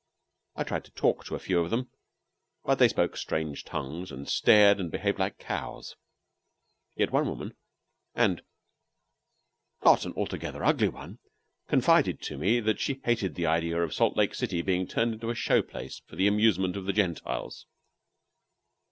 I 0.55 0.63
tried 0.63 0.83
to 0.85 0.91
talk 0.93 1.25
to 1.25 1.35
a 1.35 1.39
few 1.39 1.59
of 1.59 1.69
them, 1.69 1.91
but 2.65 2.79
they 2.79 2.87
spoke 2.87 3.15
strange 3.15 3.63
tongues, 3.63 4.11
and 4.11 4.27
stared 4.27 4.79
and 4.79 4.89
behaved 4.89 5.19
like 5.19 5.37
cows. 5.37 5.95
Yet 6.95 7.11
one 7.11 7.27
woman, 7.29 7.55
and 8.15 8.41
not 9.85 10.03
an 10.07 10.13
altogether 10.13 10.63
ugly 10.65 10.89
one, 10.89 11.19
confided 11.67 12.19
to 12.23 12.39
me 12.39 12.59
that 12.61 12.79
she 12.79 12.99
hated 13.05 13.35
the 13.35 13.45
idea 13.45 13.79
of 13.79 13.93
Salt 13.93 14.17
Lake 14.17 14.33
City 14.33 14.63
being 14.63 14.87
turned 14.87 15.13
into 15.13 15.29
a 15.29 15.35
show 15.35 15.61
place 15.61 16.01
for 16.07 16.15
the 16.15 16.25
amusement 16.25 16.75
of 16.75 16.85
the 16.87 16.93
Gentiles. 16.93 17.67